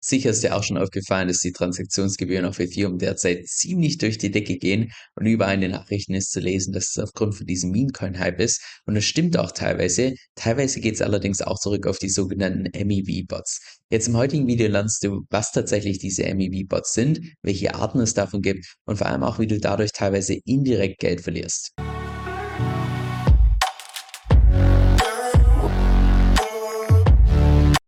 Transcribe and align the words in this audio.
Sicher 0.00 0.30
ist 0.30 0.44
dir 0.44 0.54
auch 0.54 0.62
schon 0.62 0.78
aufgefallen, 0.78 1.26
dass 1.26 1.38
die 1.38 1.52
Transaktionsgebühren 1.52 2.44
auf 2.44 2.60
Ethereum 2.60 2.98
derzeit 2.98 3.46
ziemlich 3.46 3.98
durch 3.98 4.16
die 4.16 4.30
Decke 4.30 4.56
gehen 4.56 4.92
und 5.16 5.26
überall 5.26 5.56
in 5.56 5.60
den 5.60 5.70
Nachrichten 5.72 6.14
ist 6.14 6.30
zu 6.30 6.38
lesen, 6.38 6.72
dass 6.72 6.90
es 6.90 6.98
aufgrund 6.98 7.34
von 7.34 7.46
diesem 7.46 7.72
Meme-Coin-Hype 7.72 8.40
ist. 8.40 8.62
Und 8.86 8.94
das 8.94 9.04
stimmt 9.04 9.36
auch 9.36 9.50
teilweise. 9.50 10.14
Teilweise 10.36 10.80
geht 10.80 10.94
es 10.94 11.02
allerdings 11.02 11.42
auch 11.42 11.58
zurück 11.58 11.86
auf 11.88 11.98
die 11.98 12.10
sogenannten 12.10 12.70
MEV-Bots. 12.72 13.80
Jetzt 13.90 14.06
im 14.06 14.16
heutigen 14.16 14.46
Video 14.46 14.68
lernst 14.68 15.02
du, 15.02 15.22
was 15.30 15.50
tatsächlich 15.50 15.98
diese 15.98 16.22
MEV-Bots 16.32 16.92
sind, 16.92 17.20
welche 17.42 17.74
Arten 17.74 17.98
es 17.98 18.14
davon 18.14 18.40
gibt 18.40 18.66
und 18.84 18.98
vor 18.98 19.08
allem 19.08 19.24
auch, 19.24 19.40
wie 19.40 19.48
du 19.48 19.58
dadurch 19.58 19.90
teilweise 19.92 20.38
indirekt 20.44 21.00
Geld 21.00 21.22
verlierst. 21.22 21.72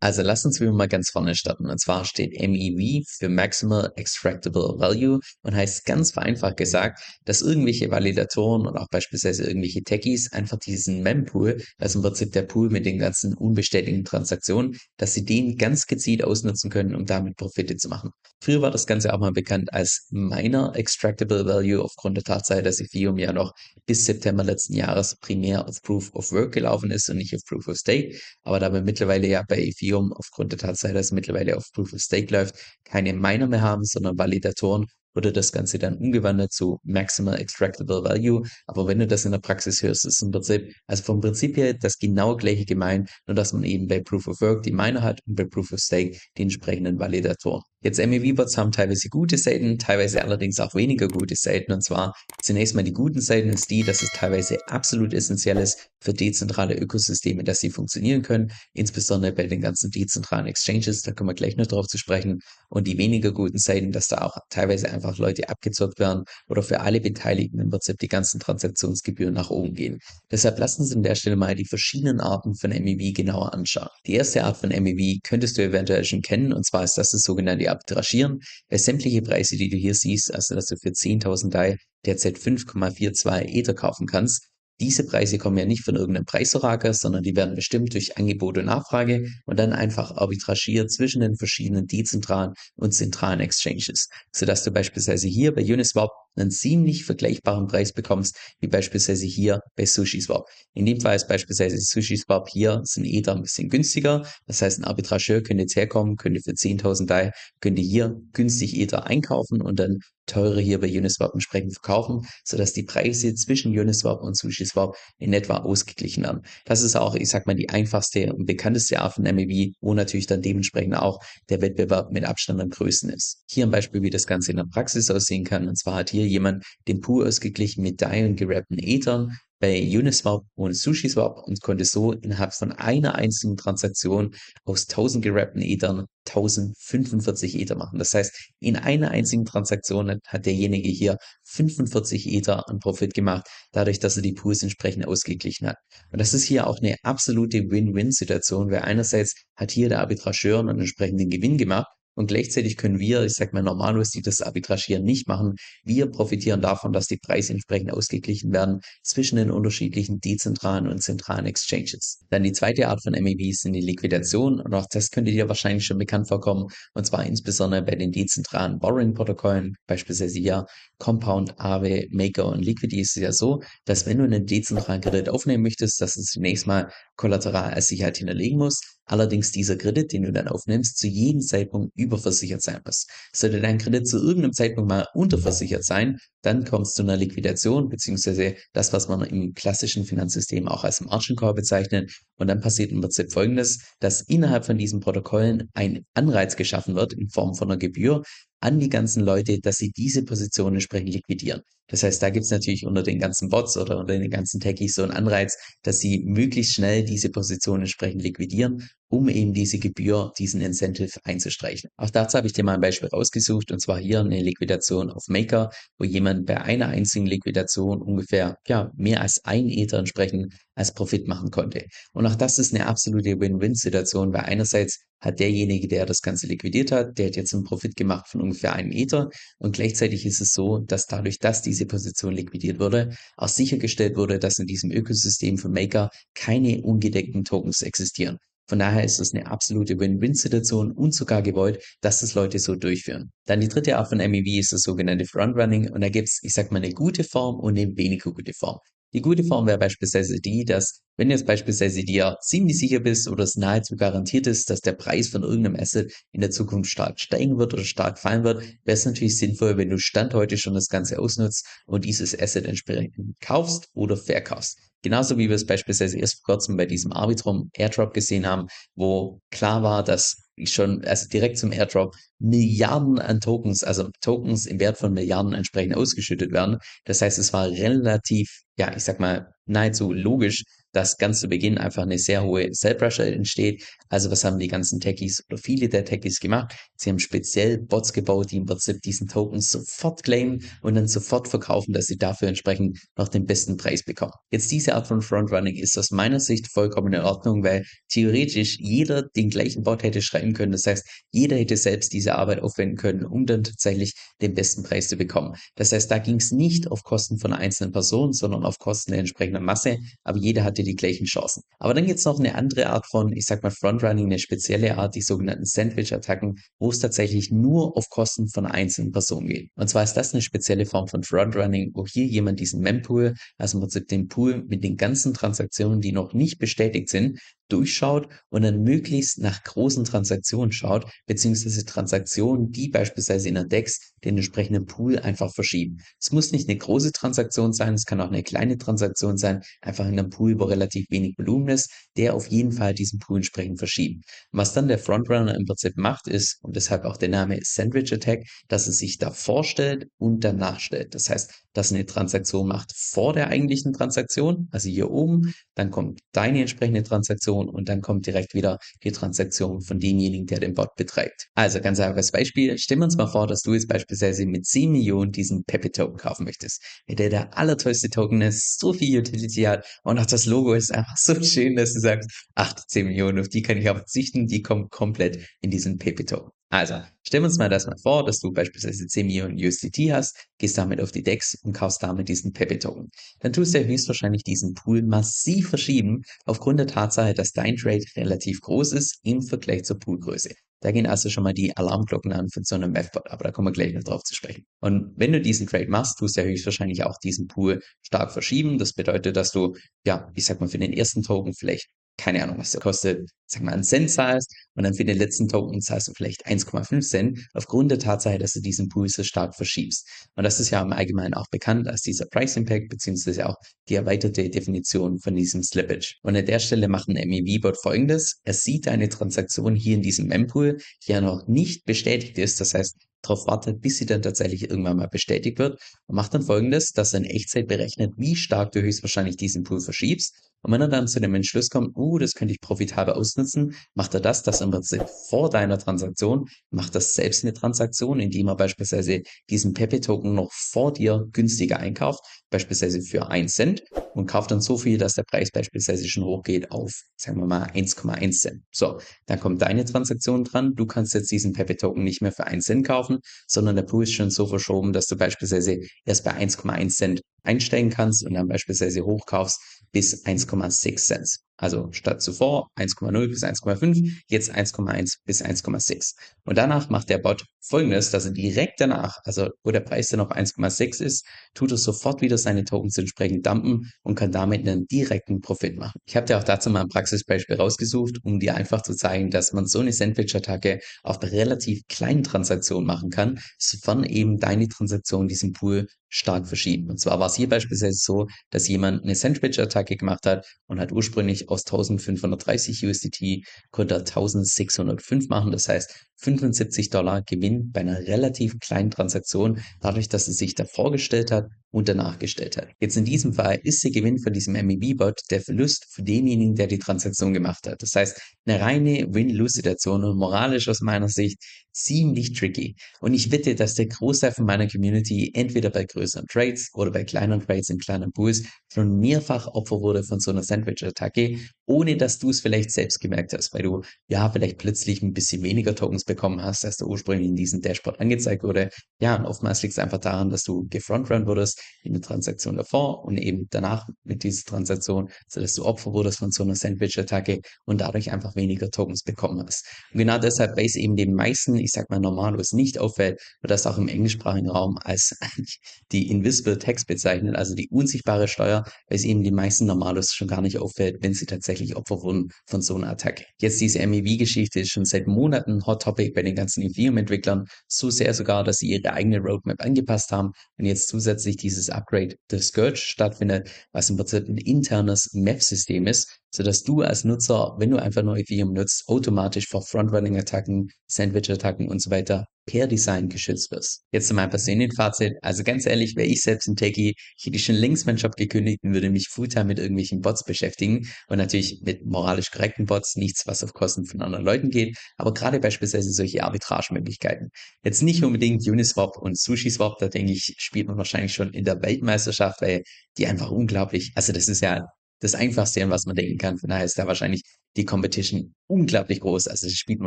Also 0.02 0.22
lass 0.22 0.46
uns 0.46 0.60
wieder 0.60 0.72
mal 0.72 0.88
ganz 0.88 1.10
vorne 1.10 1.34
starten. 1.34 1.68
Und 1.68 1.78
zwar 1.78 2.06
steht 2.06 2.32
MEV 2.32 3.04
für 3.06 3.28
Maximal 3.28 3.92
Extractable 3.96 4.78
Value 4.78 5.20
und 5.42 5.54
heißt 5.54 5.84
ganz 5.84 6.12
vereinfacht 6.12 6.56
gesagt, 6.56 7.02
dass 7.26 7.42
irgendwelche 7.42 7.90
Validatoren 7.90 8.66
und 8.66 8.78
auch 8.78 8.88
beispielsweise 8.90 9.44
irgendwelche 9.44 9.82
Techies 9.82 10.32
einfach 10.32 10.56
diesen 10.58 11.02
Mempool, 11.02 11.62
also 11.76 11.98
im 11.98 12.02
Prinzip 12.02 12.32
der 12.32 12.42
Pool 12.42 12.70
mit 12.70 12.86
den 12.86 12.98
ganzen 12.98 13.34
unbestätigten 13.34 14.04
Transaktionen, 14.04 14.78
dass 14.96 15.12
sie 15.12 15.26
den 15.26 15.58
ganz 15.58 15.86
gezielt 15.86 16.24
ausnutzen 16.24 16.70
können, 16.70 16.94
um 16.94 17.04
damit 17.04 17.36
Profite 17.36 17.76
zu 17.76 17.90
machen. 17.90 18.10
Früher 18.42 18.62
war 18.62 18.70
das 18.70 18.86
Ganze 18.86 19.12
auch 19.12 19.18
mal 19.18 19.32
bekannt 19.32 19.70
als 19.74 20.06
Miner 20.08 20.72
Extractable 20.74 21.44
Value 21.44 21.82
aufgrund 21.82 22.16
der 22.16 22.24
Tatsache, 22.24 22.62
dass 22.62 22.80
Ethereum 22.80 23.18
ja 23.18 23.34
noch 23.34 23.52
bis 23.84 24.06
September 24.06 24.44
letzten 24.44 24.72
Jahres 24.76 25.16
primär 25.16 25.68
auf 25.68 25.82
Proof 25.82 26.10
of 26.14 26.32
Work 26.32 26.52
gelaufen 26.52 26.90
ist 26.90 27.10
und 27.10 27.18
nicht 27.18 27.34
auf 27.34 27.42
Proof 27.46 27.68
of 27.68 27.76
Stake. 27.76 28.18
Aber 28.42 28.58
da 28.58 28.72
wir 28.72 28.80
mittlerweile 28.80 29.26
ja 29.26 29.44
bei 29.46 29.58
Ethereum 29.58 29.89
aufgrund 29.94 30.52
der 30.52 30.58
Tatsache, 30.58 30.92
dass 30.92 31.06
es 31.06 31.12
mittlerweile 31.12 31.56
auf 31.56 31.70
Proof 31.72 31.92
of 31.92 32.00
Stake 32.00 32.32
läuft, 32.32 32.54
keine 32.84 33.12
Miner 33.12 33.46
mehr 33.46 33.62
haben, 33.62 33.84
sondern 33.84 34.18
Validatoren, 34.18 34.86
wurde 35.14 35.32
das 35.32 35.52
Ganze 35.52 35.78
dann 35.78 35.96
umgewandelt 35.96 36.52
zu 36.52 36.78
Maximal 36.84 37.40
Extractable 37.40 38.04
Value. 38.04 38.42
Aber 38.66 38.86
wenn 38.86 38.98
du 39.00 39.06
das 39.06 39.24
in 39.24 39.32
der 39.32 39.38
Praxis 39.38 39.82
hörst, 39.82 40.06
ist 40.06 40.22
im 40.22 40.30
Prinzip, 40.30 40.72
also 40.86 41.02
vom 41.02 41.20
Prinzip 41.20 41.56
her 41.56 41.74
das 41.74 41.98
genau 41.98 42.36
gleiche 42.36 42.64
gemeint, 42.64 43.10
nur 43.26 43.34
dass 43.34 43.52
man 43.52 43.64
eben 43.64 43.88
bei 43.88 44.00
Proof 44.00 44.28
of 44.28 44.40
Work 44.40 44.62
die 44.62 44.72
Miner 44.72 45.02
hat 45.02 45.20
und 45.26 45.34
bei 45.36 45.44
Proof 45.44 45.72
of 45.72 45.80
Stake 45.80 46.18
die 46.36 46.42
entsprechenden 46.42 46.98
Validatoren. 46.98 47.62
Jetzt 47.82 47.98
MEV-Bots 47.98 48.58
haben 48.58 48.72
teilweise 48.72 49.08
gute 49.08 49.38
Seiten, 49.38 49.78
teilweise 49.78 50.22
allerdings 50.22 50.60
auch 50.60 50.74
weniger 50.74 51.08
gute 51.08 51.34
Seiten. 51.34 51.72
Und 51.72 51.82
zwar 51.82 52.14
zunächst 52.42 52.74
mal 52.74 52.84
die 52.84 52.92
guten 52.92 53.22
Seiten 53.22 53.48
ist 53.48 53.70
die, 53.70 53.84
dass 53.84 54.02
es 54.02 54.10
teilweise 54.10 54.58
absolut 54.66 55.14
essentiell 55.14 55.56
ist 55.56 55.88
für 55.98 56.12
dezentrale 56.12 56.74
Ökosysteme, 56.76 57.42
dass 57.42 57.60
sie 57.60 57.70
funktionieren 57.70 58.20
können, 58.20 58.52
insbesondere 58.74 59.32
bei 59.32 59.46
den 59.46 59.62
ganzen 59.62 59.90
dezentralen 59.90 60.46
Exchanges, 60.46 61.00
da 61.00 61.12
kommen 61.12 61.30
wir 61.30 61.34
gleich 61.34 61.56
noch 61.56 61.66
drauf 61.66 61.86
zu 61.86 61.96
sprechen. 61.96 62.40
Und 62.68 62.86
die 62.86 62.98
weniger 62.98 63.32
guten 63.32 63.58
Seiten, 63.58 63.92
dass 63.92 64.08
da 64.08 64.18
auch 64.18 64.36
teilweise 64.50 64.90
einfach 64.90 65.16
Leute 65.16 65.48
abgezockt 65.48 65.98
werden 65.98 66.24
oder 66.48 66.62
für 66.62 66.80
alle 66.80 67.00
Beteiligten 67.00 67.60
im 67.60 67.70
Prinzip 67.70 67.98
die 67.98 68.08
ganzen 68.08 68.40
Transaktionsgebühren 68.40 69.32
nach 69.32 69.48
oben 69.48 69.74
gehen. 69.74 69.98
Deshalb 70.30 70.58
lassen 70.58 70.84
Sie 70.84 70.94
an 70.94 71.02
der 71.02 71.14
Stelle 71.14 71.36
mal 71.36 71.54
die 71.54 71.66
verschiedenen 71.66 72.20
Arten 72.20 72.54
von 72.54 72.70
MEV 72.70 73.14
genauer 73.14 73.54
anschauen. 73.54 73.88
Die 74.06 74.12
erste 74.12 74.44
Art 74.44 74.58
von 74.58 74.68
MEV 74.68 75.20
könntest 75.22 75.56
du 75.56 75.62
eventuell 75.62 76.04
schon 76.04 76.20
kennen, 76.20 76.52
und 76.52 76.66
zwar 76.66 76.84
ist 76.84 76.98
das 76.98 77.10
das 77.10 77.22
sogenannte 77.22 77.69
arbitragieren, 77.70 78.40
weil 78.68 78.78
sämtliche 78.78 79.22
Preise, 79.22 79.56
die 79.56 79.68
du 79.68 79.76
hier 79.76 79.94
siehst, 79.94 80.32
also 80.32 80.54
dass 80.54 80.66
du 80.66 80.76
für 80.76 80.90
10.000 80.90 81.50
DAI 81.50 81.76
derzeit 82.04 82.38
5,42 82.38 83.46
Ether 83.48 83.74
kaufen 83.74 84.06
kannst, 84.06 84.50
diese 84.80 85.04
Preise 85.04 85.36
kommen 85.36 85.58
ja 85.58 85.66
nicht 85.66 85.84
von 85.84 85.94
irgendeinem 85.94 86.24
Preisorakel, 86.24 86.94
sondern 86.94 87.22
die 87.22 87.36
werden 87.36 87.54
bestimmt 87.54 87.92
durch 87.92 88.16
Angebot 88.16 88.56
und 88.56 88.64
Nachfrage 88.64 89.28
und 89.44 89.58
dann 89.58 89.74
einfach 89.74 90.16
arbitragiert 90.16 90.90
zwischen 90.90 91.20
den 91.20 91.36
verschiedenen 91.36 91.86
dezentralen 91.86 92.54
und 92.76 92.92
zentralen 92.92 93.40
Exchanges, 93.40 94.08
sodass 94.32 94.64
du 94.64 94.70
beispielsweise 94.70 95.28
hier 95.28 95.54
bei 95.54 95.62
Uniswap 95.62 96.08
einen 96.36 96.50
ziemlich 96.50 97.04
vergleichbaren 97.04 97.66
Preis 97.66 97.92
bekommst, 97.92 98.36
wie 98.60 98.68
beispielsweise 98.68 99.26
hier 99.26 99.60
bei 99.76 99.86
SushiSwap. 99.86 100.44
In 100.74 100.86
dem 100.86 101.00
Fall 101.00 101.16
ist 101.16 101.28
beispielsweise 101.28 101.78
SushiSwap 101.78 102.48
hier 102.48 102.80
sind 102.84 103.04
Ether 103.04 103.34
ein 103.34 103.42
bisschen 103.42 103.68
günstiger. 103.68 104.26
Das 104.46 104.62
heißt, 104.62 104.78
ein 104.78 104.84
Arbitrageur 104.84 105.42
könnte 105.42 105.62
jetzt 105.62 105.76
herkommen, 105.76 106.16
könnte 106.16 106.40
für 106.40 106.52
10.000 106.52 107.06
DAI, 107.06 107.32
könnte 107.60 107.82
hier 107.82 108.20
günstig 108.32 108.76
Ether 108.78 109.06
einkaufen 109.06 109.60
und 109.60 109.78
dann 109.78 109.98
teure 110.30 110.60
hier 110.60 110.80
bei 110.80 110.86
Uniswap 110.86 111.32
entsprechend 111.34 111.74
verkaufen, 111.74 112.26
sodass 112.44 112.72
die 112.72 112.84
Preise 112.84 113.34
zwischen 113.34 113.76
Uniswap 113.76 114.22
und 114.22 114.36
SushiSwap 114.36 114.94
in 115.18 115.32
etwa 115.32 115.58
ausgeglichen 115.58 116.22
werden. 116.22 116.42
Das 116.64 116.82
ist 116.82 116.96
auch, 116.96 117.14
ich 117.14 117.28
sag 117.28 117.46
mal, 117.46 117.54
die 117.54 117.68
einfachste 117.68 118.32
und 118.32 118.46
bekannteste 118.46 119.00
Art 119.00 119.14
von 119.14 119.24
MEV, 119.24 119.72
wo 119.80 119.94
natürlich 119.94 120.26
dann 120.26 120.42
dementsprechend 120.42 120.94
auch 120.94 121.18
der 121.48 121.60
Wettbewerb 121.60 122.12
mit 122.12 122.24
Abstand 122.24 122.60
am 122.60 122.70
größten 122.70 123.10
ist. 123.10 123.42
Hier 123.48 123.66
ein 123.66 123.70
Beispiel, 123.70 124.02
wie 124.02 124.10
das 124.10 124.26
Ganze 124.26 124.52
in 124.52 124.58
der 124.58 124.64
Praxis 124.64 125.10
aussehen 125.10 125.44
kann. 125.44 125.68
Und 125.68 125.76
zwar 125.76 125.96
hat 125.96 126.10
hier 126.10 126.19
jemand 126.26 126.64
den 126.88 127.00
Pool 127.00 127.26
ausgeglichen 127.26 127.82
mit 127.82 128.02
und 128.02 128.36
gerappten 128.36 128.78
Ethern 128.78 129.36
bei 129.60 129.82
Uniswap 129.82 130.42
und 130.54 130.74
SushiSwap 130.74 131.46
und 131.46 131.60
konnte 131.60 131.84
so 131.84 132.12
innerhalb 132.12 132.54
von 132.54 132.72
einer 132.72 133.16
einzigen 133.16 133.58
Transaktion 133.58 134.34
aus 134.64 134.88
1000 134.88 135.22
gerappten 135.22 135.60
Ethern 135.60 136.06
1045 136.26 137.58
Ether 137.60 137.76
machen. 137.76 137.98
Das 137.98 138.14
heißt, 138.14 138.52
in 138.60 138.76
einer 138.76 139.10
einzigen 139.10 139.44
Transaktion 139.44 140.18
hat 140.26 140.46
derjenige 140.46 140.88
hier 140.88 141.18
45 141.44 142.26
Ether 142.26 142.68
an 142.68 142.78
Profit 142.78 143.12
gemacht, 143.12 143.48
dadurch, 143.72 144.00
dass 144.00 144.16
er 144.16 144.22
die 144.22 144.32
Pools 144.32 144.62
entsprechend 144.62 145.06
ausgeglichen 145.06 145.68
hat. 145.68 145.76
Und 146.10 146.20
das 146.20 146.32
ist 146.32 146.44
hier 146.44 146.66
auch 146.66 146.78
eine 146.78 146.96
absolute 147.02 147.70
Win-Win-Situation, 147.70 148.70
weil 148.70 148.82
einerseits 148.82 149.34
hat 149.56 149.70
hier 149.72 149.90
der 149.90 150.00
Arbitrageur 150.00 150.60
einen 150.60 150.80
entsprechenden 150.80 151.28
Gewinn 151.28 151.58
gemacht 151.58 151.88
und 152.20 152.26
gleichzeitig 152.26 152.76
können 152.76 152.98
wir, 152.98 153.24
ich 153.24 153.32
sag 153.32 153.54
mal 153.54 153.62
normalos, 153.62 154.10
die 154.10 154.20
das 154.20 154.42
Arbitragieren 154.42 155.04
nicht 155.04 155.26
machen, 155.26 155.54
wir 155.84 156.04
profitieren 156.04 156.60
davon, 156.60 156.92
dass 156.92 157.06
die 157.06 157.16
Preise 157.16 157.54
entsprechend 157.54 157.94
ausgeglichen 157.94 158.52
werden 158.52 158.80
zwischen 159.02 159.36
den 159.36 159.50
unterschiedlichen 159.50 160.20
dezentralen 160.20 160.86
und 160.86 161.02
zentralen 161.02 161.46
Exchanges. 161.46 162.20
Dann 162.28 162.42
die 162.42 162.52
zweite 162.52 162.88
Art 162.88 163.02
von 163.02 163.14
MEVs 163.14 163.62
sind 163.62 163.72
die 163.72 163.80
Liquidation. 163.80 164.60
Und 164.60 164.74
auch 164.74 164.84
das 164.90 165.10
könnte 165.10 165.30
dir 165.30 165.48
wahrscheinlich 165.48 165.86
schon 165.86 165.96
bekannt 165.96 166.28
vorkommen. 166.28 166.66
Und 166.92 167.06
zwar 167.06 167.24
insbesondere 167.24 167.82
bei 167.82 167.94
den 167.94 168.12
dezentralen 168.12 168.78
Borrowing-Protokollen, 168.78 169.76
beispielsweise 169.86 170.38
hier 170.38 170.66
Compound, 170.98 171.58
Aave, 171.58 172.06
Maker 172.10 172.48
und 172.48 172.62
Liquidity 172.62 173.00
ist 173.00 173.16
es 173.16 173.22
ja 173.22 173.32
so, 173.32 173.62
dass 173.86 174.04
wenn 174.04 174.18
du 174.18 174.24
einen 174.24 174.44
dezentralen 174.44 175.00
Kredit 175.00 175.30
aufnehmen 175.30 175.62
möchtest, 175.62 176.02
dass 176.02 176.16
du 176.16 176.20
zunächst 176.20 176.66
mal 176.66 176.92
Kollateral 177.16 177.72
als 177.72 177.88
Sicherheit 177.88 178.18
hinterlegen 178.18 178.58
musst, 178.58 178.84
allerdings 179.10 179.50
dieser 179.50 179.76
Kredit, 179.76 180.12
den 180.12 180.22
du 180.22 180.32
dann 180.32 180.48
aufnimmst, 180.48 180.98
zu 180.98 181.08
jedem 181.08 181.40
Zeitpunkt 181.40 181.92
überversichert 181.96 182.62
sein 182.62 182.80
muss. 182.84 183.06
Sollte 183.34 183.60
dein 183.60 183.78
Kredit 183.78 184.06
zu 184.06 184.18
irgendeinem 184.18 184.52
Zeitpunkt 184.52 184.88
mal 184.88 185.06
unterversichert 185.14 185.84
sein, 185.84 186.18
dann 186.42 186.64
kommt 186.64 186.86
es 186.86 186.94
zu 186.94 187.02
einer 187.02 187.16
Liquidation, 187.16 187.88
beziehungsweise 187.88 188.54
das, 188.72 188.92
was 188.92 189.08
man 189.08 189.22
im 189.22 189.52
klassischen 189.54 190.04
Finanzsystem 190.04 190.68
auch 190.68 190.84
als 190.84 191.00
Margin 191.00 191.36
Call 191.36 191.54
bezeichnet. 191.54 192.10
Und 192.36 192.48
dann 192.48 192.60
passiert 192.60 192.92
im 192.92 193.00
Prinzip 193.00 193.32
Folgendes, 193.32 193.80
dass 193.98 194.22
innerhalb 194.22 194.64
von 194.64 194.78
diesen 194.78 195.00
Protokollen 195.00 195.68
ein 195.74 196.06
Anreiz 196.14 196.56
geschaffen 196.56 196.94
wird 196.94 197.12
in 197.12 197.28
Form 197.28 197.54
von 197.54 197.70
einer 197.70 197.78
Gebühr, 197.78 198.22
an 198.60 198.78
die 198.78 198.90
ganzen 198.90 199.24
Leute, 199.24 199.58
dass 199.60 199.76
sie 199.76 199.90
diese 199.90 200.22
Position 200.22 200.74
entsprechend 200.74 201.12
liquidieren. 201.12 201.62
Das 201.88 202.02
heißt, 202.02 202.22
da 202.22 202.30
gibt 202.30 202.44
es 202.44 202.50
natürlich 202.50 202.86
unter 202.86 203.02
den 203.02 203.18
ganzen 203.18 203.48
Bots 203.48 203.76
oder 203.76 203.98
unter 203.98 204.16
den 204.18 204.30
ganzen 204.30 204.60
Techies 204.60 204.94
so 204.94 205.02
einen 205.02 205.12
Anreiz, 205.12 205.56
dass 205.82 205.98
sie 205.98 206.22
möglichst 206.24 206.74
schnell 206.74 207.04
diese 207.04 207.30
Position 207.30 207.80
entsprechend 207.80 208.22
liquidieren, 208.22 208.88
um 209.10 209.28
eben 209.28 209.52
diese 209.52 209.78
Gebühr, 209.78 210.32
diesen 210.38 210.60
Incentive 210.60 211.18
einzustreichen. 211.24 211.90
Auch 211.96 212.10
dazu 212.10 212.38
habe 212.38 212.46
ich 212.46 212.52
dir 212.52 212.62
mal 212.64 212.74
ein 212.74 212.80
Beispiel 212.80 213.08
rausgesucht 213.08 213.72
und 213.72 213.80
zwar 213.80 213.98
hier 213.98 214.20
eine 214.20 214.40
Liquidation 214.40 215.10
auf 215.10 215.24
Maker, 215.28 215.70
wo 215.98 216.04
jemand 216.04 216.46
bei 216.46 216.60
einer 216.60 216.88
einzigen 216.88 217.26
Liquidation 217.26 218.00
ungefähr 218.00 218.56
ja, 218.68 218.90
mehr 218.96 219.20
als 219.20 219.44
ein 219.44 219.68
Ether 219.68 219.98
entsprechend 219.98 220.54
als 220.76 220.94
Profit 220.94 221.26
machen 221.26 221.50
konnte. 221.50 221.86
Und 222.12 222.26
auch 222.26 222.36
das 222.36 222.58
ist 222.58 222.72
eine 222.72 222.86
absolute 222.86 223.40
Win-Win-Situation, 223.40 224.32
weil 224.32 224.42
einerseits 224.42 225.00
hat 225.20 225.40
derjenige, 225.40 225.88
der 225.88 226.06
das 226.06 226.22
Ganze 226.22 226.46
liquidiert 226.46 226.92
hat, 226.92 227.18
der 227.18 227.26
hat 227.26 227.36
jetzt 227.36 227.52
einen 227.52 227.64
Profit 227.64 227.96
gemacht 227.96 228.28
von 228.28 228.40
ungefähr 228.40 228.74
einem 228.74 228.92
Ether 228.92 229.28
und 229.58 229.74
gleichzeitig 229.74 230.24
ist 230.24 230.40
es 230.40 230.52
so, 230.52 230.78
dass 230.78 231.06
dadurch, 231.06 231.38
dass 231.38 231.62
diese 231.62 231.84
Position 231.86 232.32
liquidiert 232.32 232.78
wurde, 232.78 233.14
auch 233.36 233.48
sichergestellt 233.48 234.16
wurde, 234.16 234.38
dass 234.38 234.58
in 234.58 234.66
diesem 234.66 234.90
Ökosystem 234.92 235.58
von 235.58 235.72
Maker 235.72 236.10
keine 236.34 236.80
ungedeckten 236.82 237.44
Tokens 237.44 237.82
existieren. 237.82 238.38
Von 238.70 238.78
daher 238.78 239.02
ist 239.02 239.18
es 239.18 239.34
eine 239.34 239.48
absolute 239.48 239.98
Win-Win-Situation 239.98 240.92
und 240.92 241.12
sogar 241.12 241.42
gewollt, 241.42 241.82
dass 242.02 242.20
das 242.20 242.36
Leute 242.36 242.60
so 242.60 242.76
durchführen. 242.76 243.32
Dann 243.46 243.60
die 243.60 243.66
dritte 243.66 243.98
Art 243.98 244.10
von 244.10 244.18
MEV 244.18 244.60
ist 244.60 244.70
das 244.70 244.82
sogenannte 244.82 245.26
Frontrunning 245.26 245.90
und 245.90 246.02
da 246.02 246.08
gibt 246.08 246.28
es, 246.28 246.38
ich 246.44 246.54
sag 246.54 246.70
mal, 246.70 246.76
eine 246.76 246.94
gute 246.94 247.24
Form 247.24 247.58
und 247.58 247.76
eine 247.76 247.96
weniger 247.96 248.30
gute 248.30 248.52
Form. 248.52 248.78
Die 249.12 249.22
gute 249.22 249.42
Form 249.42 249.66
wäre 249.66 249.78
beispielsweise 249.78 250.40
die, 250.40 250.64
dass 250.64 251.00
wenn 251.16 251.30
jetzt 251.30 251.46
beispielsweise 251.46 252.04
dir 252.04 252.36
ziemlich 252.40 252.78
sicher 252.78 253.00
bist 253.00 253.28
oder 253.28 253.42
es 253.42 253.56
nahezu 253.56 253.96
garantiert 253.96 254.46
ist, 254.46 254.70
dass 254.70 254.80
der 254.80 254.92
Preis 254.92 255.28
von 255.28 255.42
irgendeinem 255.42 255.76
Asset 255.76 256.12
in 256.32 256.40
der 256.40 256.50
Zukunft 256.50 256.90
stark 256.90 257.18
steigen 257.18 257.58
wird 257.58 257.74
oder 257.74 257.84
stark 257.84 258.18
fallen 258.18 258.44
wird, 258.44 258.62
wäre 258.62 258.94
es 258.94 259.04
natürlich 259.04 259.36
sinnvoll, 259.36 259.76
wenn 259.76 259.90
du 259.90 259.98
Stand 259.98 260.32
heute 260.32 260.56
schon 260.56 260.74
das 260.74 260.88
Ganze 260.88 261.18
ausnutzt 261.18 261.66
und 261.86 262.04
dieses 262.04 262.38
Asset 262.38 262.66
entsprechend 262.66 263.14
kaufst 263.40 263.88
oder 263.94 264.16
verkaufst. 264.16 264.78
Genauso 265.02 265.38
wie 265.38 265.48
wir 265.48 265.56
es 265.56 265.66
beispielsweise 265.66 266.18
erst 266.18 266.36
vor 266.44 266.54
kurzem 266.54 266.76
bei 266.76 266.86
diesem 266.86 267.12
Arbitrum 267.12 267.70
Airdrop 267.74 268.14
gesehen 268.14 268.46
haben, 268.46 268.68
wo 268.94 269.40
klar 269.50 269.82
war, 269.82 270.04
dass 270.04 270.44
schon, 270.66 271.04
also 271.04 271.28
direkt 271.28 271.58
zum 271.58 271.72
Airdrop, 271.72 272.14
Milliarden 272.38 273.18
an 273.18 273.40
Tokens, 273.40 273.84
also 273.84 274.10
Tokens 274.20 274.66
im 274.66 274.80
Wert 274.80 274.98
von 274.98 275.12
Milliarden 275.12 275.52
entsprechend 275.52 275.96
ausgeschüttet 275.96 276.52
werden. 276.52 276.78
Das 277.04 277.22
heißt, 277.22 277.38
es 277.38 277.52
war 277.52 277.68
relativ, 277.68 278.62
ja, 278.76 278.94
ich 278.96 279.04
sag 279.04 279.20
mal, 279.20 279.52
nahezu 279.66 280.12
logisch, 280.12 280.64
dass 280.92 281.16
ganz 281.18 281.40
zu 281.40 281.48
Beginn 281.48 281.78
einfach 281.78 282.02
eine 282.02 282.18
sehr 282.18 282.42
hohe 282.44 282.68
Sell 282.72 282.94
Pressure 282.94 283.26
entsteht. 283.26 283.84
Also 284.08 284.30
was 284.30 284.44
haben 284.44 284.58
die 284.58 284.68
ganzen 284.68 285.00
Techies 285.00 285.44
oder 285.48 285.58
viele 285.58 285.88
der 285.88 286.04
Techies 286.04 286.40
gemacht? 286.40 286.74
Sie 286.96 287.10
haben 287.10 287.18
speziell 287.18 287.78
Bots 287.78 288.12
gebaut, 288.12 288.50
die 288.50 288.56
im 288.56 288.66
Prinzip 288.66 289.00
diesen 289.02 289.28
Token 289.28 289.60
sofort 289.60 290.22
claimen 290.22 290.64
und 290.82 290.94
dann 290.94 291.08
sofort 291.08 291.48
verkaufen, 291.48 291.92
dass 291.92 292.06
sie 292.06 292.16
dafür 292.16 292.48
entsprechend 292.48 292.98
noch 293.16 293.28
den 293.28 293.46
besten 293.46 293.76
Preis 293.76 294.02
bekommen. 294.02 294.32
Jetzt 294.50 294.70
diese 294.70 294.94
Art 294.94 295.06
von 295.06 295.22
Frontrunning 295.22 295.76
ist 295.76 295.96
aus 295.96 296.10
meiner 296.10 296.40
Sicht 296.40 296.68
vollkommen 296.72 297.12
in 297.12 297.20
Ordnung, 297.20 297.62
weil 297.62 297.84
theoretisch 298.08 298.78
jeder 298.78 299.22
den 299.22 299.50
gleichen 299.50 299.82
Bot 299.82 300.02
hätte 300.02 300.22
schreiben 300.22 300.52
können. 300.52 300.72
Das 300.72 300.86
heißt, 300.86 301.06
jeder 301.30 301.56
hätte 301.56 301.76
selbst 301.76 302.12
diese 302.12 302.34
Arbeit 302.34 302.60
aufwenden 302.60 302.96
können, 302.96 303.24
um 303.24 303.46
dann 303.46 303.64
tatsächlich 303.64 304.14
den 304.42 304.54
besten 304.54 304.82
Preis 304.82 305.08
zu 305.08 305.16
bekommen. 305.16 305.54
Das 305.76 305.92
heißt, 305.92 306.10
da 306.10 306.18
ging 306.18 306.36
es 306.36 306.50
nicht 306.50 306.90
auf 306.90 307.02
Kosten 307.02 307.38
von 307.38 307.52
einzelnen 307.52 307.92
Person, 307.92 308.32
sondern 308.32 308.64
auf 308.64 308.78
Kosten 308.78 309.12
der 309.12 309.20
entsprechenden 309.20 309.64
Masse, 309.64 309.98
aber 310.24 310.38
jeder 310.38 310.64
hatte 310.64 310.79
die 310.82 310.96
gleichen 310.96 311.26
Chancen. 311.26 311.62
Aber 311.78 311.94
dann 311.94 312.06
gibt 312.06 312.18
es 312.18 312.24
noch 312.24 312.38
eine 312.38 312.54
andere 312.54 312.88
Art 312.88 313.06
von, 313.06 313.32
ich 313.32 313.46
sag 313.46 313.62
mal, 313.62 313.70
Frontrunning, 313.70 314.26
eine 314.26 314.38
spezielle 314.38 314.96
Art, 314.98 315.14
die 315.14 315.22
sogenannten 315.22 315.64
Sandwich-Attacken, 315.64 316.58
wo 316.78 316.90
es 316.90 316.98
tatsächlich 316.98 317.50
nur 317.50 317.96
auf 317.96 318.08
Kosten 318.08 318.48
von 318.48 318.66
einzelnen 318.66 319.12
Person 319.12 319.46
geht. 319.46 319.70
Und 319.74 319.88
zwar 319.88 320.02
ist 320.02 320.14
das 320.14 320.32
eine 320.32 320.42
spezielle 320.42 320.86
Form 320.86 321.08
von 321.08 321.22
Frontrunning, 321.22 321.92
wo 321.94 322.06
hier 322.06 322.26
jemand 322.26 322.60
diesen 322.60 322.80
Mempool, 322.80 323.34
also 323.58 323.78
im 323.78 323.82
Prinzip 323.82 324.08
den 324.08 324.28
Pool 324.28 324.64
mit 324.66 324.84
den 324.84 324.96
ganzen 324.96 325.34
Transaktionen, 325.34 326.00
die 326.00 326.12
noch 326.12 326.32
nicht 326.32 326.58
bestätigt 326.58 327.08
sind, 327.08 327.38
durchschaut 327.72 328.28
und 328.48 328.62
dann 328.62 328.82
möglichst 328.82 329.38
nach 329.38 329.62
großen 329.62 330.04
Transaktionen 330.04 330.72
schaut, 330.72 331.10
beziehungsweise 331.26 331.84
Transaktionen, 331.84 332.70
die 332.70 332.88
beispielsweise 332.88 333.48
in 333.48 333.54
der 333.54 333.64
DEX 333.64 334.12
den 334.24 334.36
entsprechenden 334.36 334.86
Pool 334.86 335.18
einfach 335.18 335.52
verschieben. 335.52 335.98
Es 336.20 336.30
muss 336.32 336.52
nicht 336.52 336.68
eine 336.68 336.78
große 336.78 337.12
Transaktion 337.12 337.72
sein, 337.72 337.94
es 337.94 338.04
kann 338.04 338.20
auch 338.20 338.28
eine 338.28 338.42
kleine 338.42 338.78
Transaktion 338.78 339.36
sein, 339.38 339.62
einfach 339.80 340.06
in 340.06 340.18
einem 340.18 340.30
Pool, 340.30 340.58
wo 340.58 340.64
relativ 340.64 341.06
wenig 341.10 341.36
Volumen 341.38 341.68
ist, 341.68 341.90
der 342.16 342.34
auf 342.34 342.46
jeden 342.48 342.72
Fall 342.72 342.94
diesen 342.94 343.18
Pool 343.18 343.38
entsprechend 343.38 343.78
verschieben. 343.78 344.22
was 344.52 344.74
dann 344.74 344.88
der 344.88 344.98
Frontrunner 344.98 345.54
im 345.54 345.64
Prinzip 345.64 345.96
macht, 345.96 346.26
ist, 346.28 346.58
und 346.62 346.76
deshalb 346.76 347.04
auch 347.04 347.16
der 347.16 347.28
Name 347.28 347.58
Sandwich 347.62 348.12
Attack, 348.12 348.44
dass 348.68 348.86
es 348.86 348.98
sich 348.98 349.18
da 349.18 349.30
vorstellt 349.30 350.08
und 350.18 350.44
danach 350.44 350.80
stellt. 350.80 351.14
Das 351.14 351.30
heißt, 351.30 351.52
dass 351.72 351.92
eine 351.92 352.06
Transaktion 352.06 352.68
macht 352.68 352.92
vor 352.96 353.32
der 353.32 353.48
eigentlichen 353.48 353.92
Transaktion, 353.92 354.68
also 354.70 354.88
hier 354.88 355.10
oben, 355.10 355.54
dann 355.74 355.90
kommt 355.90 356.20
deine 356.32 356.60
entsprechende 356.60 357.02
Transaktion 357.02 357.68
und 357.68 357.88
dann 357.88 358.00
kommt 358.00 358.26
direkt 358.26 358.54
wieder 358.54 358.78
die 359.04 359.12
Transaktion 359.12 359.80
von 359.80 359.98
demjenigen, 359.98 360.46
der 360.46 360.60
den 360.60 360.74
Bot 360.74 360.94
betreibt. 360.96 361.48
Also 361.54 361.80
ganz 361.80 362.00
einfaches 362.00 362.32
Beispiel. 362.32 362.76
Stellen 362.78 363.00
wir 363.00 363.04
uns 363.04 363.16
mal 363.16 363.26
vor, 363.26 363.46
dass 363.46 363.62
du 363.62 363.74
jetzt 363.74 363.88
beispielsweise 363.88 364.46
mit 364.46 364.66
10 364.66 364.92
Millionen 364.92 365.32
diesen 365.32 365.64
Pepe 365.64 365.92
Token 365.92 366.16
kaufen 366.16 366.44
möchtest. 366.44 366.82
Der 367.08 367.28
der 367.28 367.56
allertollste 367.56 368.10
Token 368.10 368.42
ist, 368.42 368.78
so 368.80 368.92
viel 368.92 369.18
Utility 369.18 369.62
hat 369.62 369.86
und 370.02 370.18
auch 370.18 370.26
das 370.26 370.46
Logo 370.46 370.74
ist 370.74 370.92
einfach 370.92 371.16
so 371.16 371.42
schön, 371.42 371.76
dass 371.76 371.94
du 371.94 372.00
sagst, 372.00 372.46
ach, 372.54 372.74
10 372.74 373.06
Millionen, 373.06 373.40
auf 373.40 373.48
die 373.48 373.62
kann 373.62 373.78
ich 373.78 373.88
auch 373.88 373.96
verzichten, 373.96 374.46
die 374.46 374.62
kommen 374.62 374.88
komplett 374.90 375.46
in 375.60 375.70
diesen 375.70 375.98
Pepe 375.98 376.24
Token. 376.24 376.50
Also, 376.72 377.02
stellen 377.24 377.42
wir 377.42 377.48
uns 377.48 377.58
mal 377.58 377.68
das 377.68 377.86
mal 377.86 377.96
vor, 378.00 378.24
dass 378.24 378.38
du 378.38 378.52
beispielsweise 378.52 379.08
10 379.08 379.26
Millionen 379.26 379.56
USDT 379.56 380.12
hast, 380.12 380.46
gehst 380.56 380.78
damit 380.78 381.00
auf 381.00 381.10
die 381.10 381.24
DEX 381.24 381.56
und 381.64 381.72
kaufst 381.72 382.00
damit 382.00 382.28
diesen 382.28 382.52
Pepe 382.52 382.78
Token. 382.78 383.10
Dann 383.40 383.52
tust 383.52 383.74
du 383.74 383.80
ja 383.80 383.84
höchstwahrscheinlich 383.84 384.44
diesen 384.44 384.74
Pool 384.74 385.02
massiv 385.02 385.68
verschieben, 385.68 386.22
aufgrund 386.46 386.78
der 386.78 386.86
Tatsache, 386.86 387.34
dass 387.34 387.50
dein 387.50 387.76
Trade 387.76 388.04
relativ 388.16 388.60
groß 388.60 388.92
ist 388.92 389.18
im 389.24 389.42
Vergleich 389.42 389.82
zur 389.82 389.98
Poolgröße. 389.98 390.50
Da 390.80 390.92
gehen 390.92 391.08
also 391.08 391.28
schon 391.28 391.42
mal 391.42 391.52
die 391.52 391.76
Alarmglocken 391.76 392.32
an 392.32 392.48
für 392.48 392.60
so 392.62 392.76
einen 392.76 392.92
Methbot, 392.92 393.28
aber 393.28 393.44
da 393.44 393.50
kommen 393.50 393.66
wir 393.66 393.72
gleich 393.72 393.92
noch 393.92 394.04
drauf 394.04 394.22
zu 394.22 394.36
sprechen. 394.36 394.64
Und 394.78 395.12
wenn 395.16 395.32
du 395.32 395.40
diesen 395.40 395.66
Trade 395.66 395.88
machst, 395.88 396.18
tust 396.18 396.36
du 396.36 396.42
ja 396.42 396.46
höchstwahrscheinlich 396.46 397.02
auch 397.02 397.18
diesen 397.18 397.48
Pool 397.48 397.82
stark 398.02 398.30
verschieben. 398.30 398.78
Das 398.78 398.92
bedeutet, 398.92 399.36
dass 399.36 399.50
du, 399.50 399.74
ja, 400.06 400.30
ich 400.36 400.46
sag 400.46 400.60
mal, 400.60 400.68
für 400.68 400.78
den 400.78 400.92
ersten 400.92 401.22
Token 401.22 401.52
vielleicht 401.52 401.88
keine 402.16 402.42
Ahnung, 402.42 402.58
was 402.58 402.72
der 402.72 402.80
kostet, 402.80 403.30
sag 403.46 403.62
mal, 403.62 403.72
einen 403.72 403.82
Cent 403.82 404.10
zahlst 404.10 404.54
und 404.74 404.84
dann 404.84 404.94
für 404.94 405.04
den 405.04 405.18
letzten 405.18 405.48
Token 405.48 405.80
zahlst 405.80 406.08
du 406.08 406.12
vielleicht 406.12 406.46
1,5 406.46 407.00
Cent 407.00 407.48
aufgrund 407.54 407.90
der 407.90 407.98
Tatsache, 407.98 408.38
dass 408.38 408.52
du 408.52 408.60
diesen 408.60 408.88
Pool 408.88 409.08
so 409.08 409.22
stark 409.22 409.54
verschiebst. 409.54 410.06
Und 410.36 410.44
das 410.44 410.60
ist 410.60 410.70
ja 410.70 410.82
im 410.82 410.92
Allgemeinen 410.92 411.34
auch 411.34 411.48
bekannt 411.50 411.88
als 411.88 412.02
dieser 412.02 412.26
Price 412.26 412.56
Impact, 412.56 412.88
beziehungsweise 412.88 413.48
auch 413.48 413.56
die 413.88 413.94
erweiterte 413.94 414.48
Definition 414.50 415.18
von 415.18 415.34
diesem 415.34 415.62
Slippage. 415.62 416.16
Und 416.22 416.36
an 416.36 416.46
der 416.46 416.58
Stelle 416.58 416.88
macht 416.88 417.08
ein 417.08 417.28
MEV-Bot 417.28 417.78
folgendes. 417.80 418.40
Er 418.44 418.54
sieht 418.54 418.86
eine 418.86 419.08
Transaktion 419.08 419.74
hier 419.74 419.94
in 419.94 420.02
diesem 420.02 420.26
Mempool, 420.26 420.78
die 421.06 421.12
ja 421.12 421.20
noch 421.20 421.48
nicht 421.48 421.84
bestätigt 421.84 422.38
ist. 422.38 422.60
Das 422.60 422.74
heißt, 422.74 422.96
darauf 423.22 423.46
wartet, 423.46 423.80
bis 423.80 423.98
sie 423.98 424.06
dann 424.06 424.22
tatsächlich 424.22 424.68
irgendwann 424.70 424.96
mal 424.96 425.08
bestätigt 425.08 425.58
wird 425.58 425.80
und 426.06 426.16
macht 426.16 426.34
dann 426.34 426.42
folgendes, 426.42 426.92
dass 426.92 427.12
er 427.12 427.20
in 427.20 427.26
Echtzeit 427.26 427.68
berechnet, 427.68 428.12
wie 428.16 428.36
stark 428.36 428.72
du 428.72 428.80
höchstwahrscheinlich 428.80 429.36
diesen 429.36 429.62
Pool 429.62 429.80
verschiebst 429.80 430.49
und 430.62 430.72
wenn 430.72 430.80
er 430.80 430.88
dann 430.88 431.08
zu 431.08 431.20
dem 431.20 431.34
Entschluss 431.34 431.70
kommt, 431.70 431.96
uh, 431.96 432.18
das 432.18 432.34
könnte 432.34 432.52
ich 432.52 432.60
profitabel 432.60 433.14
ausnutzen, 433.14 433.74
macht 433.94 434.14
er 434.14 434.20
das, 434.20 434.42
das 434.42 434.60
im 434.60 434.70
Prinzip 434.70 435.04
vor 435.28 435.48
deiner 435.50 435.78
Transaktion, 435.78 436.48
macht 436.70 436.94
das 436.94 437.14
selbst 437.14 437.44
eine 437.44 437.54
Transaktion, 437.54 438.20
indem 438.20 438.48
er 438.48 438.56
beispielsweise 438.56 439.22
diesen 439.48 439.72
Pepe-Token 439.72 440.34
noch 440.34 440.52
vor 440.52 440.92
dir 440.92 441.26
günstiger 441.32 441.78
einkauft, 441.78 442.20
beispielsweise 442.50 443.00
für 443.02 443.28
1 443.28 443.54
Cent 443.54 443.82
und 444.14 444.26
kauft 444.26 444.50
dann 444.50 444.60
so 444.60 444.76
viel, 444.76 444.98
dass 444.98 445.14
der 445.14 445.22
Preis 445.22 445.50
beispielsweise 445.50 446.08
schon 446.08 446.24
hochgeht 446.24 446.70
auf, 446.70 446.92
sagen 447.16 447.40
wir 447.40 447.46
mal, 447.46 447.70
1,1 447.70 448.40
Cent. 448.40 448.62
So, 448.72 449.00
dann 449.26 449.40
kommt 449.40 449.62
deine 449.62 449.84
Transaktion 449.84 450.44
dran, 450.44 450.74
du 450.74 450.86
kannst 450.86 451.14
jetzt 451.14 451.30
diesen 451.30 451.52
Pepe-Token 451.52 452.04
nicht 452.04 452.20
mehr 452.20 452.32
für 452.32 452.46
1 452.46 452.64
Cent 452.64 452.86
kaufen, 452.86 453.18
sondern 453.46 453.76
der 453.76 453.84
Pool 453.84 454.02
ist 454.04 454.12
schon 454.12 454.30
so 454.30 454.46
verschoben, 454.46 454.92
dass 454.92 455.06
du 455.06 455.16
beispielsweise 455.16 455.78
erst 456.04 456.24
bei 456.24 456.32
1,1 456.32 456.88
Cent 456.90 457.22
einsteigen 457.42 457.90
kannst 457.90 458.24
und 458.24 458.34
dann 458.34 458.48
beispielsweise 458.48 459.04
hochkaufst 459.04 459.60
bis 459.92 460.24
1, 460.24 460.46
$0.06 460.50 461.49
Also 461.60 461.92
statt 461.92 462.22
zuvor 462.22 462.70
1,0 462.78 463.28
bis 463.28 463.44
1,5, 463.44 464.22
jetzt 464.28 464.50
1,1 464.50 465.18
bis 465.26 465.44
1,6. 465.44 466.14
Und 466.44 466.56
danach 466.56 466.88
macht 466.88 467.10
der 467.10 467.18
Bot 467.18 467.44
folgendes, 467.60 468.10
dass 468.10 468.24
er 468.24 468.32
direkt 468.32 468.80
danach, 468.80 469.18
also 469.24 469.50
wo 469.62 469.70
der 469.70 469.80
Preis 469.80 470.08
dann 470.08 470.20
auf 470.20 470.30
1,6 470.30 471.02
ist, 471.02 471.26
tut 471.54 471.70
er 471.70 471.76
sofort 471.76 472.22
wieder 472.22 472.38
seine 472.38 472.64
Tokens 472.64 472.96
entsprechend 472.96 473.46
dumpen 473.46 473.90
und 474.02 474.14
kann 474.14 474.32
damit 474.32 474.66
einen 474.66 474.86
direkten 474.86 475.40
Profit 475.40 475.76
machen. 475.76 476.00
Ich 476.06 476.16
habe 476.16 476.26
dir 476.26 476.38
auch 476.38 476.44
dazu 476.44 476.70
mal 476.70 476.80
ein 476.80 476.88
Praxisbeispiel 476.88 477.56
rausgesucht, 477.56 478.16
um 478.24 478.40
dir 478.40 478.54
einfach 478.54 478.80
zu 478.80 478.94
zeigen, 478.96 479.30
dass 479.30 479.52
man 479.52 479.66
so 479.66 479.80
eine 479.80 479.92
Sandwich-Attacke 479.92 480.80
auf 481.02 481.22
relativ 481.22 481.82
kleinen 481.88 482.22
Transaktionen 482.22 482.86
machen 482.86 483.10
kann, 483.10 483.38
sofern 483.58 484.04
eben 484.04 484.38
deine 484.38 484.68
Transaktion 484.68 485.28
diesen 485.28 485.52
Pool 485.52 485.86
stark 486.08 486.46
verschieben. 486.46 486.90
Und 486.90 486.98
zwar 486.98 487.20
war 487.20 487.28
es 487.28 487.36
hier 487.36 487.48
beispielsweise 487.48 487.98
so, 487.98 488.26
dass 488.50 488.68
jemand 488.68 489.04
eine 489.04 489.14
Sandwich-Attacke 489.14 489.96
gemacht 489.96 490.26
hat 490.26 490.46
und 490.66 490.80
hat 490.80 490.92
ursprünglich 490.92 491.48
aus 491.50 491.66
1530 491.66 492.86
USDT 492.86 493.44
konnte 493.70 493.94
er 493.94 494.00
1605 494.00 495.28
machen. 495.28 495.52
Das 495.52 495.68
heißt, 495.68 496.08
75 496.16 496.90
Dollar 496.90 497.22
Gewinn 497.22 497.70
bei 497.72 497.80
einer 497.80 497.98
relativ 497.98 498.58
kleinen 498.60 498.90
Transaktion, 498.90 499.60
dadurch, 499.80 500.08
dass 500.08 500.28
er 500.28 500.34
sich 500.34 500.54
davor 500.54 500.92
gestellt 500.92 501.30
hat 501.30 501.48
und 501.70 501.88
danach 501.88 502.18
gestellt 502.18 502.56
hat. 502.56 502.68
Jetzt 502.80 502.96
in 502.96 503.04
diesem 503.04 503.32
Fall 503.32 503.58
ist 503.62 503.82
der 503.84 503.90
Gewinn 503.90 504.18
von 504.18 504.32
diesem 504.32 504.54
MEV-Bot 504.54 505.20
der 505.30 505.40
Verlust 505.40 505.86
für 505.90 506.02
denjenigen, 506.02 506.56
der 506.56 506.66
die 506.66 506.78
Transaktion 506.78 507.32
gemacht 507.32 507.66
hat. 507.66 507.82
Das 507.82 507.94
heißt, 507.94 508.20
eine 508.44 508.60
reine 508.60 509.06
Win-Lose-Situation 509.14 510.04
und 510.04 510.18
moralisch 510.18 510.68
aus 510.68 510.80
meiner 510.80 511.08
Sicht 511.08 511.42
ziemlich 511.72 512.32
tricky. 512.32 512.76
Und 513.00 513.14
ich 513.14 513.30
wette, 513.30 513.54
dass 513.54 513.74
der 513.74 513.86
Großteil 513.86 514.32
von 514.32 514.44
meiner 514.44 514.68
Community 514.68 515.30
entweder 515.34 515.70
bei 515.70 515.84
größeren 515.84 516.26
Trades 516.26 516.70
oder 516.74 516.90
bei 516.90 517.04
kleineren 517.04 517.44
Trades 517.44 517.70
in 517.70 517.78
kleinen 517.78 518.12
Pools 518.12 518.44
schon 518.72 518.98
mehrfach 518.98 519.46
Opfer 519.48 519.80
wurde 519.80 520.02
von 520.04 520.20
so 520.20 520.30
einer 520.30 520.42
Sandwich-Attacke, 520.42 521.38
ohne 521.70 521.96
dass 521.96 522.18
du 522.18 522.30
es 522.30 522.40
vielleicht 522.40 522.72
selbst 522.72 522.98
gemerkt 522.98 523.32
hast, 523.32 523.54
weil 523.54 523.62
du 523.62 523.82
ja 524.08 524.28
vielleicht 524.28 524.58
plötzlich 524.58 525.02
ein 525.02 525.12
bisschen 525.12 525.44
weniger 525.44 525.76
Tokens 525.76 526.02
bekommen 526.02 526.42
hast, 526.42 526.64
als 526.64 526.78
der 526.78 526.88
ursprünglich 526.88 527.28
in 527.28 527.36
diesem 527.36 527.60
Dashboard 527.60 528.00
angezeigt 528.00 528.42
wurde. 528.42 528.70
Ja, 529.00 529.14
und 529.14 529.24
oftmals 529.24 529.62
liegt 529.62 529.74
es 529.74 529.78
einfach 529.78 529.98
daran, 529.98 530.30
dass 530.30 530.42
du 530.42 530.66
gefrontrun 530.68 531.26
wurdest 531.26 531.62
in 531.84 531.92
der 531.92 532.02
Transaktion 532.02 532.56
davor 532.56 533.04
und 533.04 533.18
eben 533.18 533.46
danach 533.50 533.86
mit 534.02 534.24
dieser 534.24 534.42
Transaktion, 534.46 535.10
sodass 535.28 535.54
du 535.54 535.64
Opfer 535.64 535.92
wurdest 535.92 536.18
von 536.18 536.32
so 536.32 536.42
einer 536.42 536.56
Sandwich-Attacke 536.56 537.40
und 537.66 537.80
dadurch 537.80 538.10
einfach 538.10 538.34
weniger 538.34 538.68
Tokens 538.70 539.04
bekommen 539.04 539.40
hast. 539.46 539.64
Und 539.92 539.98
genau 539.98 540.18
deshalb, 540.18 540.56
weil 540.56 540.66
es 540.66 540.74
eben 540.74 540.96
den 540.96 541.14
meisten, 541.14 541.54
ich 541.54 541.70
sag 541.70 541.88
mal 541.88 542.00
normalos 542.00 542.50
nicht 542.52 542.80
auffällt, 542.80 543.20
wird 543.42 543.50
das 543.52 543.68
auch 543.68 543.78
im 543.78 543.86
englischsprachigen 543.86 544.50
Raum 544.50 544.76
als 544.82 545.16
die 545.92 546.10
Invisible 546.10 546.58
Tax 546.58 546.84
bezeichnet, 546.84 547.36
also 547.36 547.54
die 547.54 547.68
unsichtbare 547.70 548.26
Steuer, 548.26 548.64
weil 548.88 548.96
es 548.96 549.04
eben 549.04 549.22
die 549.22 549.30
meisten 549.30 549.66
normalos 549.66 550.12
schon 550.12 550.26
gar 550.26 550.40
nicht 550.40 550.58
auffällt, 550.58 550.96
wenn 551.00 551.14
sie 551.14 551.26
tatsächlich 551.26 551.59
tatsächlich 551.60 551.76
Opfer 551.76 552.02
wurden 552.02 552.32
von 552.46 552.62
so 552.62 552.76
einer 552.76 552.88
Attacke. 552.88 553.24
Jetzt 553.38 553.60
diese 553.60 553.86
MEV-Geschichte 553.86 554.60
ist 554.60 554.70
schon 554.70 554.84
seit 554.84 555.06
Monaten 555.06 555.64
Hot 555.66 555.82
Topic 555.82 556.12
bei 556.14 556.22
den 556.22 556.34
ganzen 556.34 556.62
Ethereum-Entwicklern, 556.62 557.46
so 557.68 557.90
sehr 557.90 558.14
sogar, 558.14 558.44
dass 558.44 558.58
sie 558.58 558.70
ihre 558.70 558.92
eigene 558.92 559.18
Roadmap 559.18 559.62
angepasst 559.62 560.10
haben 560.12 560.32
und 560.58 560.64
jetzt 560.64 560.88
zusätzlich 560.88 561.36
dieses 561.36 561.70
Upgrade 561.70 562.16
des 562.30 562.48
Scourge 562.48 562.76
stattfindet, 562.76 563.50
was 563.72 563.90
im 563.90 563.96
Prinzip 563.96 564.28
ein 564.28 564.38
internes 564.38 565.10
MEF-System 565.12 565.86
ist, 565.86 566.19
sodass 566.30 566.62
du 566.62 566.82
als 566.82 567.04
Nutzer, 567.04 567.56
wenn 567.58 567.70
du 567.70 567.76
einfach 567.76 568.02
nur 568.02 568.16
Ethereum 568.16 568.52
nutzt, 568.52 568.84
automatisch 568.88 569.46
vor 569.48 569.62
Frontrunning-Attacken, 569.62 570.68
Sandwich-Attacken 570.86 571.68
und 571.68 571.82
so 571.82 571.90
weiter 571.90 572.26
per 572.46 572.66
Design 572.66 573.08
geschützt 573.08 573.50
wirst. 573.52 573.84
Jetzt 573.92 574.08
zu 574.08 574.14
meinem 574.14 574.30
persönlichen 574.30 574.74
Fazit. 574.74 575.12
Also 575.22 575.44
ganz 575.44 575.66
ehrlich, 575.66 575.94
wäre 575.94 576.08
ich 576.08 576.22
selbst 576.22 576.48
ein 576.48 576.56
Techie, 576.56 576.94
ich 577.16 577.26
hätte 577.26 577.38
schon 577.38 577.54
längst 577.54 577.86
meinen 577.86 577.98
Job 577.98 578.16
gekündigt 578.16 578.58
und 578.64 578.72
würde 578.72 578.90
mich 578.90 579.08
fulltime 579.08 579.44
mit 579.44 579.58
irgendwelchen 579.58 580.00
Bots 580.00 580.24
beschäftigen 580.24 580.88
und 581.08 581.18
natürlich 581.18 581.60
mit 581.62 581.86
moralisch 581.86 582.30
korrekten 582.30 582.66
Bots, 582.66 582.96
nichts, 582.96 583.26
was 583.26 583.44
auf 583.44 583.52
Kosten 583.52 583.84
von 583.84 584.02
anderen 584.02 584.24
Leuten 584.24 584.50
geht, 584.50 584.76
aber 584.96 585.14
gerade 585.14 585.38
beispielsweise 585.38 585.92
solche 585.92 586.24
Arbitragemöglichkeiten. 586.24 587.28
Jetzt 587.62 587.82
nicht 587.82 588.02
unbedingt 588.02 588.46
Uniswap 588.48 588.96
und 588.96 589.18
SushiSwap, 589.18 589.78
da 589.78 589.88
denke 589.88 590.12
ich, 590.12 590.34
spielt 590.38 590.66
man 590.66 590.76
wahrscheinlich 590.76 591.14
schon 591.14 591.32
in 591.32 591.44
der 591.44 591.62
Weltmeisterschaft, 591.62 592.40
weil 592.40 592.62
die 592.98 593.06
einfach 593.06 593.30
unglaublich, 593.30 593.92
also 593.94 594.12
das 594.12 594.28
ist 594.28 594.42
ja 594.42 594.66
das 595.00 595.14
Einfachste, 595.14 595.62
an 595.62 595.70
was 595.70 595.86
man 595.86 595.96
denken 595.96 596.18
kann. 596.18 596.38
Von 596.38 596.50
daher 596.50 596.64
ist 596.64 596.78
da 596.78 596.86
wahrscheinlich 596.86 597.22
die 597.56 597.64
Competition 597.64 598.34
unglaublich 598.46 599.00
groß. 599.00 599.26
Also 599.26 599.46
das 599.46 599.56
spielt 599.56 599.80
man 599.80 599.86